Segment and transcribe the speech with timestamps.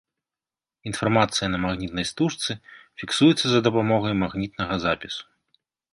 [0.91, 2.51] Інфармацыя на магнітнай стужцы
[3.03, 5.23] фіксуецца за дапамогай магнітнага запісу.